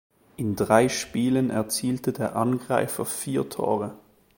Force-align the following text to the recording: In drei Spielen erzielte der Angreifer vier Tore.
In 0.35 0.55
drei 0.55 0.89
Spielen 0.89 1.51
erzielte 1.51 2.11
der 2.11 2.35
Angreifer 2.35 3.05
vier 3.05 3.47
Tore. 3.49 3.99